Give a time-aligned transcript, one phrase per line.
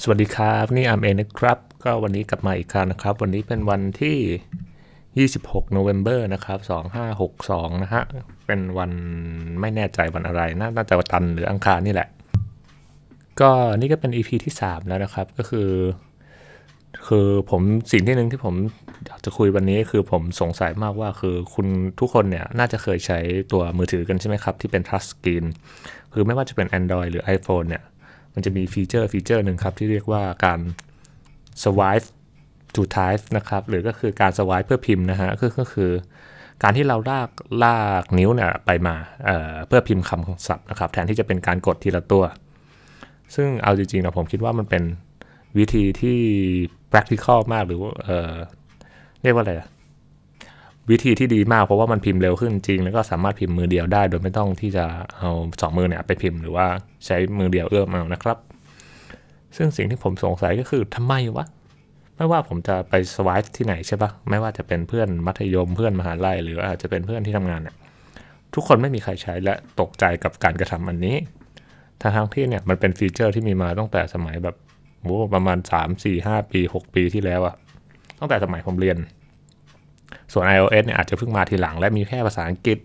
[0.00, 6.58] สวัสดีครับนี่อามเองนะครับ ก็วันนี้กลับมาอีกครั้งนะครับ วันนี้เป็นวันที่ 26โนเวม ber นะครับ
[7.20, 8.02] 2562 นะฮะ
[8.46, 8.90] เป็นวัน
[9.60, 12.08] ไม่แน่ใจวันอะไรน่าน่าจะวันจันทร์หรืออังคารนี่แหละ
[13.40, 13.50] ก็
[13.80, 15.70] นี่ก็เป็น EP ที่ 3 แล้วนะครับ ก็คือ
[17.06, 17.62] คือผม
[17.92, 18.54] สิ่งที่หนึ่งที่ผม
[19.06, 21.66] อยากจะคุยวันนี้คือผมสงสัยมากว่าคือคุณ
[22.00, 23.18] ทุกคนเนี่ยน่าจะเคยใช้
[23.52, 25.44] ตัวมือถือกันใช่ไหมครับ ที่เป็น touch screen
[26.12, 27.82] คือไม่ว่าจะเป็น Android หรือ iPhone เนี่ย
[28.34, 30.60] มันจะมีฟีเจอร์ฟีเจอร์หนึ่งครับที่เรียกว่าการ
[31.62, 32.06] swipe
[32.74, 35.90] to type นะครับหรือก็คือการ swipe เพื่อพิมพ์นะฮะก็คือ
[36.62, 37.28] การที่เราลาก
[37.64, 42.24] ลากนิ้วเนี่ยไปมาเเพื่อพิมพ์คำศัพท์นะครับแทนที่จะเป็นการกดทีละตัว
[43.34, 44.82] ซึ่งเอาจริงๆนะผมคิดว่ามันเป็น
[45.58, 46.18] วิธีที่
[46.92, 49.52] practical มากหรือว่าเเรียกว่าอะไร
[50.90, 54.84] วิธีที่ดีมากเพราะว่ามันพิมพ์เร็วขึ้นจริง แล้วก็สามารถพิมพ์มือเดียวได้ โดยไม่ต้องที่จะ
[55.18, 56.66] เอาสองมือเนี่ยไปพิมพ์หรือว่า
[57.06, 58.38] ใช้มือเดียวเอื้อมเอานะครับ
[59.56, 61.46] ซึ่งสิ่งที่ผมสงสัยก็คือทำไมวะ
[62.16, 67.76] ไม่ว่าผมจะไปสวายที่ไหนใช่ปะไม่ว่าจะเป็นเพื่อนมัธยมเพื่อนมหาลัยหรืออาจจะเป็นเพื่อนที่ทำงานเนี่ย
[68.54, 71.16] ทุกคนไม่มีใครใช้และตกใจกับการกระทำอันนี้
[72.00, 74.56] ทั้งที่เนี่ยมันเป็นฟีเจอร์ที่มีมาตั้งแต่สมัยแบบ
[75.02, 77.54] โอ้ประมาณ 3 4 5 ปี 6 ปีที่แล้วอะ
[78.18, 78.96] ตั้งแต่สมัยผมเรียน
[80.32, 82.78] ส่วน iOS เนี่ยอาจจะเพิ่งมาทีหลังและมีแค่ภาษาอังกฤษ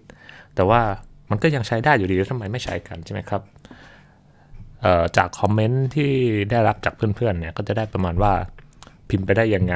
[0.56, 0.82] แต่ว่า
[1.30, 3.42] มันก็ยังใช้ได้อยู่ดีแล้วทำไมไม่ใช้กันใช่ไหมครับ
[5.18, 6.12] จากคอมเมนต์ที่
[6.52, 8.34] ได้รับจากเพื่อนๆเนี่ยก็จะได้ประมาณว่า
[9.10, 9.76] พิมพ์ไปได้ยังไง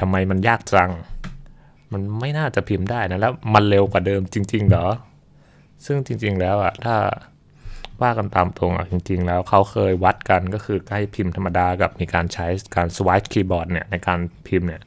[0.00, 0.90] ทำไมมันยากจัง
[1.92, 4.86] มันไม่น่าจะพิมพ์ได้นะแล้วมันเร็วกว่าเดิมจริง ๆ เหรอ
[5.86, 6.94] ซึ่งจริง ๆ แล้วอะถ้า
[8.02, 14.82] ว่ากันตามตรงอะจริง ๆ แล้วเขาเคยวัดกันก็คือใกล้พิมพ์ธรรมดากับมีการใช้การ swipe คีย์บอร์ดเนี่ยในการพิมพ์เนี่ย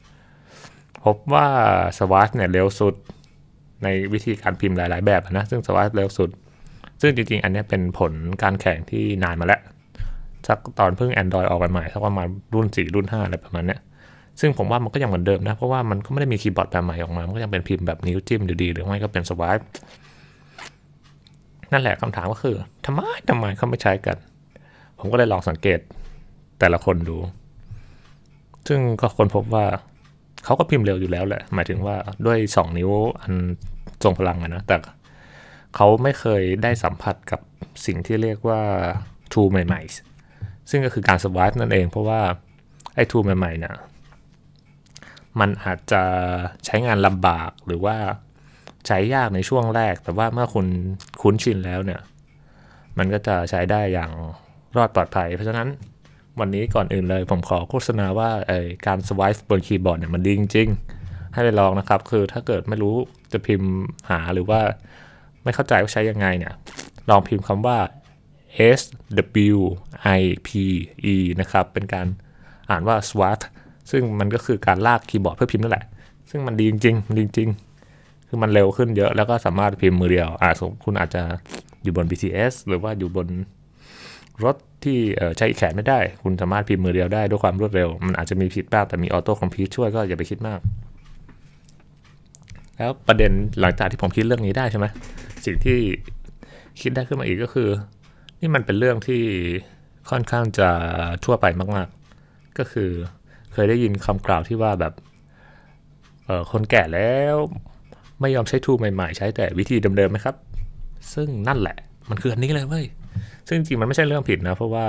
[1.04, 1.46] พบว่า
[1.98, 2.94] สว i ชเนี่ยเร็วสุด
[3.82, 6.30] ในวิธีการพิมพ์หลาย ๆ แบบนะ ซึ่ง swipe เร็วสุด
[7.00, 9.60] ซึ่งจริง ๆ อันนี้เป็นผลการแข่งที่นานมาแล้ว
[10.46, 13.76] สักตอนเพิ่ง Android ออกใหม่สักประมาณรุ่น 4 รุ่น 5 อะไรประมาณนี้
[14.40, 19.58] ซึ่งผมว่ามันก็ยังเหมือนเดิมนะ เพราะว่ามันก็ไม่ได้มีคีย์บอร์ดแบบใหม่ออกมา มันก็ยังเป็นพิมพ์แบบนิ้วจิ้มดีๆ หรือไม่ก็เป็นสว i ช
[21.72, 22.56] นั่นแหละคำถามก็คือ
[22.86, 24.16] ทำไมทำไมเขาไม่ใช้กัน
[24.98, 25.78] ผมก็เลยลองสังเกต
[26.60, 27.18] แต่ละคนดู
[28.68, 29.64] ซึ่งก็คนพบว่า
[30.48, 33.34] เขาก็พิมพ์เร็วอยู่แล้วแหละ หมายถึงว่าด้วย2นิ้วอัน
[34.04, 34.76] ทรงพลังนะ แต่
[35.76, 37.40] เขาไม่เคยได้สัมผัสกับ
[37.86, 38.60] สิ่งที่เรียกว่า
[39.32, 42.20] tool ใหม่ๆ ซึ่งก็คือการสวายนั่นเอง เพราะว่า
[42.94, 43.74] ไอ้ tool ใหม่ๆเนี่ย
[45.40, 46.02] มันอาจจะ
[46.64, 47.96] ใช้งานลำบากหรือว่า
[48.86, 50.66] ใช้ยากในช่วงแรก แต่ว่าเมื่อคุณ
[51.20, 52.00] คุ้นชินแล้วเนี่ย
[52.98, 54.10] มันก็จะใช้ได้อย่าง
[54.76, 55.68] รอดปลอดภัย เพราะฉะนั้น
[56.40, 58.30] วันนี้ก่อนอื่นเลย ผมขอโฆษณาว่า
[58.86, 62.94] การสวายบนคีย์บอร์ดเนี่ยมันดีจริงๆ ให้ไปลองนะครับ คือถ้าเกิดไม่รู้
[63.32, 63.70] จะพิมพ์
[64.10, 64.60] หาหรือว่า
[65.42, 66.52] ไม่เข้าใจว่าใช้ยังไงเนี่ย
[67.10, 67.78] ลองพิมพ์คำว่า
[68.78, 68.82] S
[69.54, 69.58] W
[70.20, 70.48] I P
[71.14, 72.06] E นะครับ เป็นการ
[72.70, 73.40] อ่านว่า swat
[73.90, 75.84] ซึ่งมันก็คือการลากคีย์บอร์ดเพื่อพิมพ์นั่นแหละ
[76.30, 80.50] ซึ่งมันดีจริงๆดีจริงๆคือมันเร็วขึ้นเยอะแล้วก็สามารถพิมพ์มือเดียวอ่า
[80.84, 81.22] คุณอาจจะ
[81.82, 83.26] อยู่บน BTS หรือว่าอยู่บน
[84.44, 84.98] รถที่
[85.38, 90.60] ใช้แขนไม่ได้ คุณสามารถพิมพ์มือเดียวได้ด้วยความรวดเร็ว มันอาจจะมีผิดบ้างแต่มีออโต้คอมพิวช่วยก็อย่าไปคิดมาก
[92.76, 94.86] แล้วประเด็นหลังจากที่ผมคิดเรื่องนี้ได้ใช่ไหม
[95.44, 95.78] สิ่งที่
[96.80, 97.68] คิดได้ขึ้นมาอีกก็คือ
[98.40, 99.22] นี่มันเป็นเรื่องที่
[100.10, 100.68] ค่อนข้างจะ
[101.24, 102.90] ทั่วไปมากๆ ก็คือ
[103.52, 104.92] เคยได้ยินคำกล่าวที่ว่าแบบ
[106.50, 107.36] คนแก่แล้ว
[108.20, 110.34] ไม่ยอมใช้ทูใหม่ๆ ใช้แต่วิธีเดิมๆไหมครับ
[111.14, 111.76] ซึ่งนั่นแหละ
[112.10, 112.86] มันคืออันนี้เลยเว้ย
[113.48, 114.86] ซึ่งจริงมันไม่ใช่เรื่องผิดนะ เพราะว่า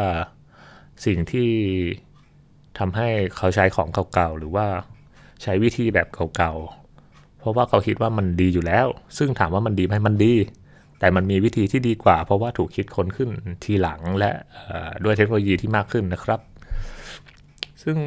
[1.05, 1.49] สิ่งที่
[2.79, 4.67] ทำให้เขาใช้ของเก่าๆหรือว่า
[5.43, 8.87] ใช้วิธีแบบเก่าๆ เพราะว่าเขาคิดว่ามันดีอยู่แล้ว
[9.17, 10.33] ซึ่งถามว่ามันดีไหมมันดี
[10.99, 13.29] แต่มันมีวิธีที่ดีกว่า เพราะว่าถูกคิดค้นขึ้น
[13.63, 14.31] ทีหลังและ
[15.03, 16.39] ด้วยเทคโนโลยีที่มากขึ้นนะครับ
[17.83, 17.97] ซึ่ง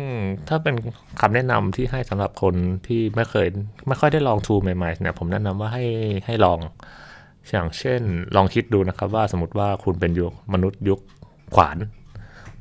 [0.48, 0.74] ถ้าเป็น
[1.20, 2.54] คำแนะนำที่ให้สำหรับคน
[2.86, 3.46] ที่ไม่เคย
[3.86, 5.84] ไม่ค่อยได้ลองทูใหม่ๆเนี่ยผมแนะนำว่าให้
[6.26, 6.58] ให้ลอง
[7.50, 8.00] อย่างเช่น
[8.36, 11.00] ลองคิดดูนะครับว่าสมมติว่าคุณเป็นยุคมนุษย์ยุค
[11.54, 11.78] ขวาน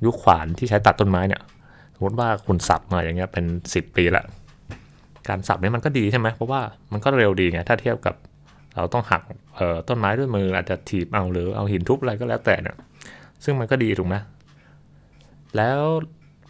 [0.06, 1.42] ยุคขวานที่ใช้ตัดต้นไม้เนี่ย
[1.95, 4.25] สมมติว่าคุณสับมาอย่างเงี้ยเป็น 10 ปีละ
[5.28, 6.62] การสับเนี่ยมันก็ดีใช่ไหมเพราะว่า
[6.92, 8.16] มันก็เร็วดีไงถ้าเทียบกับ
[8.75, 9.22] เราต้องหัก
[9.88, 12.75] ต้นไม้ด้วยมืออาจจะถีบเอาหรือเอาหินทุบอะไรก็แล้วแต่เนี่ย
[13.44, 14.16] ซึ่งมันก็ดีถูกไหม
[15.57, 15.81] แล้ว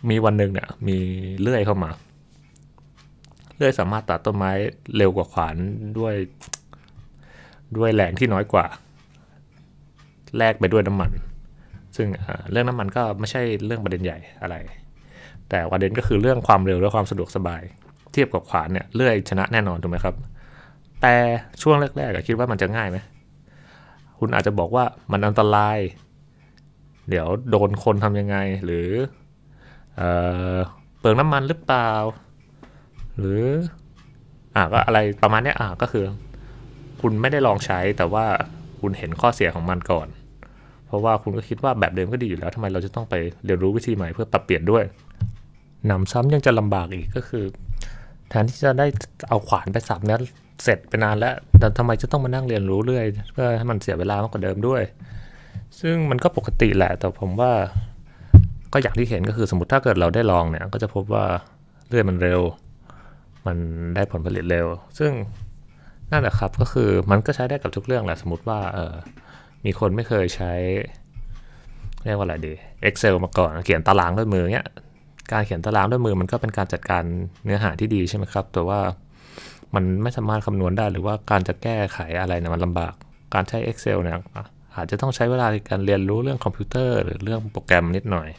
[0.09, 0.97] มีวันหนึ่งเนี่ยมี
[1.41, 1.89] เลื่อยเข้ามา
[3.55, 4.51] เลื่อยสามารถตัดต้นไม้
[4.97, 5.55] เร็วกว่าขวาน
[5.99, 6.13] ด้วย
[7.77, 8.65] ด้วยแรงที่น้อยกว่า
[10.37, 11.11] แลกไปด้วยน้ำมัน
[11.95, 12.07] ซึ่ง
[12.51, 14.55] เรื่องน้ำมันก็ไม่ใช่เรื่องประเด็นใหญ่อะไร
[15.49, 17.61] แต่ประเด็นก็คือเรื่องความเร็วและความสะดวกสบาย
[18.11, 20.15] เทียบกับขวานเนี่ยเลื่อยชนะแน่นอนถูกไหมครับ
[21.01, 21.15] แต่
[21.61, 22.97] ช่วงแรกๆคิดว่ามันจะง่ายไหม
[24.19, 25.77] คุณอาจจะบอกว่ามันอันตราย
[27.09, 28.89] เดี๋ยวโดนคนทำยังไงหรือ
[29.95, 30.01] เอ
[30.55, 30.57] อ
[30.99, 31.91] เปลืองน้ำมันหรือเปล่า
[33.17, 33.43] หรือ
[34.55, 36.05] อ่าก็อะไรประมาณนี้อ่าก็คือ
[37.01, 38.25] คุณไม่ได้ลองใช้แต่ว่า
[38.81, 40.07] คุณเห็นข้อเสียของมันก่อน
[40.87, 43.15] เพราะว่าคุณก็คิดว่าแบบเดิมก็ดีอยู่แล้วทำไมเราจะต้องไป
[43.45, 44.83] เรียนรู้วิธีใหม่เพื่อปรับเปลี่ยนด้วย
[45.87, 47.43] หนำซ้ำยังจะลำบากอีกก็คือ
[48.29, 48.87] แทนที่จะได้
[49.29, 50.19] เอาขวานไปสับเนี้ย
[50.63, 54.81] เสร็จไปนานแล้วแต่ทำไมจะต้องมานั่งเรียนรู้เรื่อยเพื่อให้มันเสียเวลามากกว่าเดิมด้วย
[55.79, 57.51] ซึ่งมันก็ปกติแหละ แต่ผมว่า
[58.73, 61.25] ก็อย่างที่เห็นก็คือสมมติถ้าเกิดเราได้ลองเนี่ย ก็จะพบว่า
[61.89, 62.41] เรื่อยมันเร็ว
[63.45, 63.57] มัน
[63.95, 64.67] ได้ผลผลิตเร็ว
[64.99, 65.11] ซึ่ง
[66.11, 68.95] นั่นแหละครับก็คือมันก็ใช้ได้กับทุกเรื่องแหละสมมติว่าเออ
[69.65, 70.53] มีคนไม่เคยใช้
[72.05, 72.53] เรียกว่าอะไรดี
[72.87, 74.67] Excel มาก่อนเขียนตารางด้วยมือเนี่ย
[75.31, 77.03] การเขียนตารางด้วยมือมันก็เป็นการจัดการ
[77.43, 78.79] เนื้อหาที่ดีใช่ไหมครับ แต่ว่า
[79.75, 82.93] มันไม่สามารถคำนวณได้หรือว่าการจะแก้ไขอะไรเนี่ยมันลำบาก
[83.33, 84.17] การใช้ Excel เนี่ย
[84.75, 88.29] อาจจะต้องใช้เวลาในการเรียนรู้เรื่องคอมพิวเตอร์หรือเรื่องโปรแกรมนิดหน่อย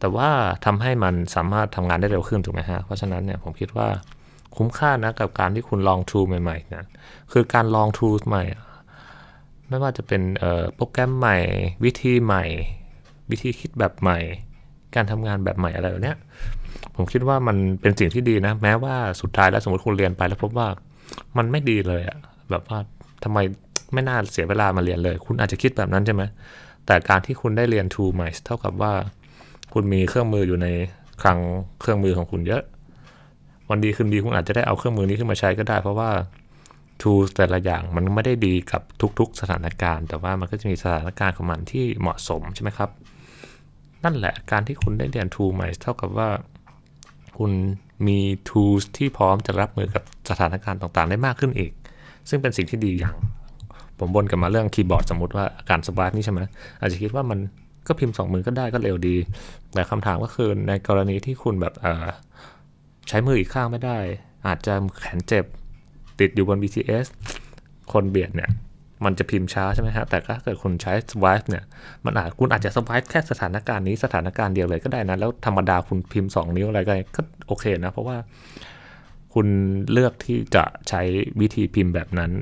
[0.00, 0.28] แต่ว่า
[0.64, 3.88] ทำให้มันสามารถทำงานได้เร็วขึ้นถูกไหมฮะ เพราะฉะนั้นเนี่ยผมคิดว่า
[4.56, 6.84] คุ้มค่านะกับการที่คุณลองทูใหม่ๆนะ
[7.32, 8.44] คือการลองทูใหม่
[9.68, 10.22] ไม่ว่าจะเป็น
[10.74, 11.36] โปรแกรมใหม่
[11.84, 12.44] วิธีใหม่
[13.30, 14.18] วิธีคิดแบบใหม่
[14.94, 16.16] การทำงานแบบใหม่อะไรแบบเนี้ย
[16.96, 20.68] ผมคิดว่ามันเป็นสิ่งที่ดีนะ แม้ว่าสุดท้ายแล้วสมมติคุณเรียนไปแล้วพบว่า
[21.36, 22.16] มันไม่ดีเลยอะ
[22.50, 22.78] แบบว่า
[23.24, 23.38] ทำไม
[23.92, 26.22] ไม่น่าเสียเวลามาเรียนเลย คุณอาจจะคิดแบบนั้นใช่ไหม
[26.86, 28.92] แต่การที่คุณได้เรียน tool ใหม่เท่ากับว่า
[29.72, 30.68] คุณมีเครื่องมืออยู่ใน
[31.22, 31.38] คลัง
[31.80, 32.62] เครื่องมือของคุณเยอะ
[33.72, 36.10] วันดีคืนดีคุณอาจจะได้เอาเครื่องมือนี้ขึ้นมาใช้ก็ได้ เพราะว่า
[37.02, 38.82] tools แต่ละอย่างมันไม่ได้ดีกับ
[39.18, 42.90] ทุกๆ สถานการณ์ แต่ว่ามันก็จะมีสถานการณ์ของมันที่เหมาะสมใช่ไหมครับ
[44.04, 46.28] นั่นแหละการที่คุณได้เรียน tool ใหม่เท่ากับว่า
[47.38, 47.52] คุณ
[48.06, 51.72] มี tools ที่พร้อมจะรับมือกับสถานการณ์ต่างๆ ได้มากขึ้นอีก
[52.28, 53.16] ซึ่งเป็นสิ่งที่ดีอย่าง
[53.98, 56.40] ผมบนกันมาเรื่องคีย์บอร์ดสมมติว่าการสวายนี่ใช่ไหม
[56.80, 57.38] อาจจะคิดว่ามัน
[57.86, 59.16] ก็พิมพ์สองมือก็ได้ก็เร็วดี
[59.72, 63.98] แต่คำถามก็คือในกรณีที่คุณแบบใช้มืออีกข้างไม่ได้
[64.46, 65.44] อาจจะแขนเจ็บ
[66.20, 67.06] ติดอยู่บน BTS
[67.92, 68.50] คนเบียดเนี่ย
[69.04, 71.64] มันจะพิมพ์ช้าใช่ไหมฮะ แต่ถ้าเกิดคุณใช้ swipe เนี่ย
[72.04, 78.16] มันอาจคุณอาจจะ swipe แค่สถานการณ์นี้สถานการณ์เดียวเลยก็ได้นะ แล้วธรรมดาคุณพิมพ์ 2 นิ้วอะไรก็ก็โอเคนะ เพราะว่า
[79.34, 79.46] คุณ
[79.92, 81.02] เลือกที่จะใช้
[81.40, 82.32] วิธีพิมพ์แบบนั้น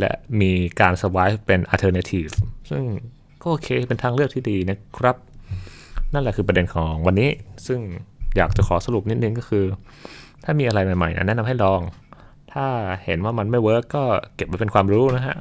[0.00, 2.32] และมีการ swipe เป็น alternative
[2.70, 2.84] ซึ่ง
[3.42, 5.16] ก็โอเคเป็นทางเลือกที่ดีนะครับ
[6.12, 7.30] นั่นแหละคือประเด็นของวันนี้
[7.66, 7.80] ซึ่ง
[8.38, 9.64] อยากจะขอสรุปนิดนึงก็คือ
[10.44, 11.80] ถ้ามีอะไรใหม่ๆแนะนำให้ลอง
[12.52, 12.66] ถ้า
[13.04, 14.04] เห็นว่ามันไม่เวิร์กก็
[14.36, 15.36] เก็บไว้เป็นความรู้นะฮะ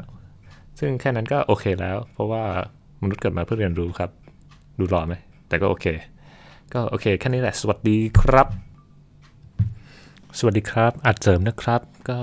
[0.79, 2.43] ซึ่งแค่นั้นก็โอเคแล้ว เพราะว่า
[3.01, 4.09] มนุษย์เกิดมาเพื่อเรียนรู้ครับ
[4.79, 5.15] ดูหล่อไหม
[5.47, 5.85] แต่ก็โอเค
[6.73, 8.47] ก็โอเคแค่นี้แหละ สวัสดีครับ
[10.39, 12.19] สวัสดีครับอาจเสริมนะครับ ก็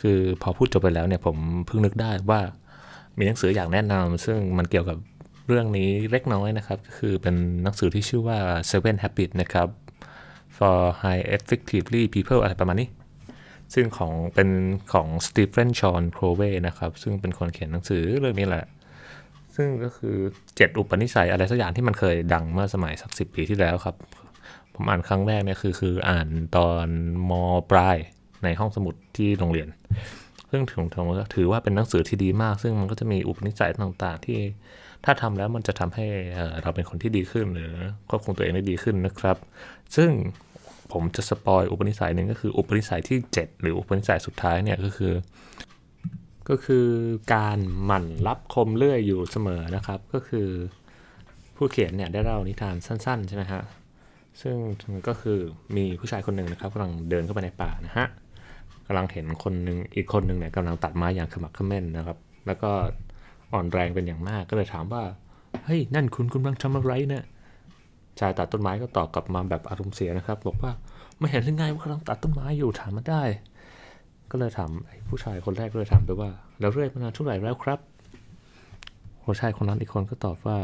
[0.00, 2.40] คือพอพูดจบไปแล้วเนี่ยผมเพิ่งนึกได้ว่า
[3.18, 4.96] มีหนังสืออยากแนะนำซึ่งมันเกี่ยวกับ
[5.46, 8.38] เรื่องนี้เล็กน้อยนะครับ ก็คือเป็นหนังสือที่ชื่อว่า
[8.70, 9.68] Seven Habits นะครับ
[10.58, 12.88] for High Effectively People อะไรประมาณนี้
[13.74, 14.48] ซึ่งของเป็น
[14.92, 18.66] ของสตีเฟนชอนโครเวนะครับ ซึ่งเป็นคนเขียนหนังสือเรื่องนี้แหละ
[19.56, 20.16] ซึ่งก็คือ
[20.46, 23.94] 7 อุปนิสัยอะไรสักอย่างที่มันเคยดังเมื่อสมัยสักสิปีที่แล้วครับ
[24.74, 26.86] ผมอ่านครั้งแรกเนี่ยคือคืออ่านตอน
[27.30, 27.32] ม
[27.70, 27.96] ปลาย
[28.44, 29.68] ในห้องสมุดที่โรงเรียน
[30.50, 30.82] ซึ่งถึง
[31.34, 34.38] ถือว่าเป็นหนังสือที่ดีมาก ซึ่งมันก็จะมีอุปนิสัยต่างๆ ที่
[35.04, 36.06] ถ้าทำแล้วมันจะทำให้
[36.62, 37.72] เราเป็นคนที่ดีขึ้นหรือ
[38.08, 39.36] ควบคุมตัวเองได้ดีขึ้นนะครับ
[39.96, 40.10] ซึ่ง
[40.92, 45.12] ผมจะสปอยอุปนิสัยหนึ่งก็คืออุปนิสัยที่ 7 หรืออุปนิสัยสุดท้ายเนี่ยก็คือ
[46.48, 46.86] ก็คือ
[47.34, 50.48] การหมั่นรับคมเลื่อยอยู่เสมอนะครับ ก็คือ
[51.56, 53.62] ผู้เขียนเนี่ยได้เล่านิทานสั้น ๆ ใช่ไหมฮะ
[54.42, 54.56] ซึ่ง
[55.08, 55.38] ก็คือ
[55.76, 58.06] มีผู้ชายคนหนึ่งนะครับกำลังเดินเข้าไปในป่านะฮะ
[58.86, 62.70] กำลังเห็นคนหนึ่งอีกคนหนึ่งเนี่ยกำลังตัดไม้อย่างขมักขม้นนะครับ แล้วก็
[63.52, 65.02] อ่อนแรงเป็นอย่างมากก็เลยถามว่า
[65.64, 67.24] เฮ้ยนั่นคุณกำลังทำอะไรเนี่ย
[68.20, 70.72] ชายตัดต้นไม้ก็ตอบกลับมาแบบอารมณ์เสียนะครับ บอกว่า
[71.18, 73.22] ไม่เห็นยังไงว่ากำลังตัดต้นไม้อยู่ถามมาได้
[74.30, 74.70] ก็เลยถาม
[75.08, 77.78] ผู้ชายคนแรกก็เลยถามไปว่าแล้วเรื่อยมานานเท่าไหร่แล้วครับ
[79.24, 80.58] ผู้ชายคนนั้นอีกคนก็ตอบว่า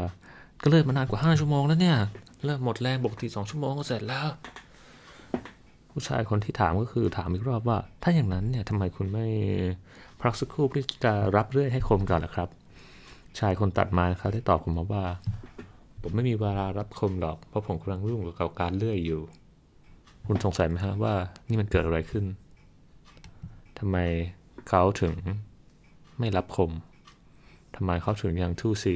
[0.61, 1.97] ก็เลื่อยมานานกว่าห้าชั่วโมงแล้วเนี่ย
[2.45, 4.27] เริ่มหมดแรงปกติสองชั่วโมงก็เสร็จแล้ว
[5.91, 9.27] ผู้ชายคนที่ถามก็คือถามอีกรอบว่า ถ้าอย่างนั้นเนี่ยทำไมคุณไม่
[10.21, 12.49] พักสักครู่ที่จะรับเรื่อยให้คมก่อนล่ะครับ
[13.39, 15.03] ชายคนตัดไม้ครับได้ตอบผมมาว่า
[16.07, 19.21] ผมไม่มีเวลารับคมหรอก เพราะผมกำลังรุ่งกับการเลื่อยอยู่
[20.27, 21.13] คุณสงสัยไหมฮะว่า
[21.49, 22.25] นี่มันเกิดอะไรขึ้น
[23.79, 23.97] ทำไม
[24.69, 25.13] เขาถึง
[26.19, 26.71] ไม่รับคม
[27.75, 28.95] ทำไมเขาถึงยังทู่ซี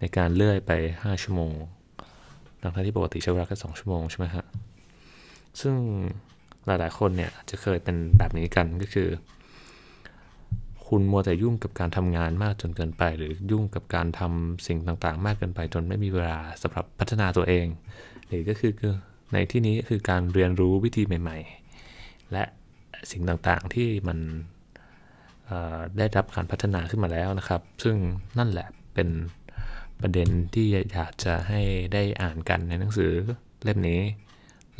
[0.00, 1.52] ในการเลื่อยไป 5 ชั่วโมง
[2.60, 4.44] ทั้งที่ปกติใช้เวลาแค่2ชั่วโมงใช่ไหมฮะ
[5.60, 5.74] ซึ่ง
[6.66, 9.08] หลายๆคนเนี่ยจะเคยเป็นแบบนี้กันก็คือ
[10.88, 17.66] คุณมัวแต่ยุ่งกับการทำงานมากจนเกินไป หรือยุ่งกับการทำสิ่งต่างๆ มากเกินไป จนไม่มีเวลาสำหรับพัฒนาตัวเอง
[18.26, 18.72] หรือก็คือ
[19.32, 21.38] ในที่นี้คือการเรียนรู้วิธีใหม่
[21.84, 22.44] ๆ และ
[23.10, 24.18] สิ่งต่างๆที่มัน
[25.98, 27.96] ได้รับการพัฒนาขึ้นมาแล้วนะครับ ซึ่ง
[28.38, 29.08] นั่นแหละเป็น
[30.00, 31.60] ประเด็นที่อยากจะให้
[31.92, 33.12] ได้อ่านกันในหนังสือ
[33.62, 34.00] เล่มนี้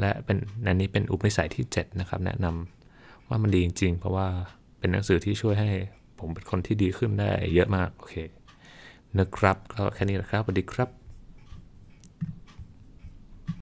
[0.01, 0.37] และเป็น
[0.67, 4.29] อันนี้เป็นอุปนิสัยที่ 7 นะครับ แนะนำว่ามันดีจริง ๆ เพราะว่า
[4.79, 5.71] เป็นหนังสือที่ช่วยให้
[6.21, 8.15] ผมเป็นคนที่ดีขึ้นได้เยอะมาก โอเค
[9.19, 11.06] นะครับก็แค่นี้แหละครับสวัสดีครับ